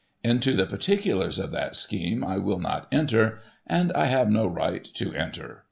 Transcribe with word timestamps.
Into 0.23 0.53
the 0.53 0.65
particulars 0.65 1.37
of 1.37 1.51
that 1.51 1.75
scheme 1.75 2.23
I 2.23 2.39
will 2.39 2.57
not 2.57 2.87
enter, 2.91 3.37
and 3.67 3.93
I 3.93 4.05
have 4.05 4.31
no 4.31 4.47
right 4.47 4.83
to 4.95 5.13
enter. 5.13 5.59